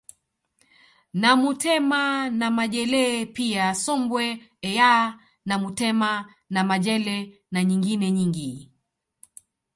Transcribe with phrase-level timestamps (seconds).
[1.21, 2.03] Namutema
[2.39, 4.25] na majelee pia sombwe
[4.69, 5.07] eyaaa
[5.47, 6.11] namutema
[6.53, 7.17] na majele
[7.51, 8.51] na nyingine nyingi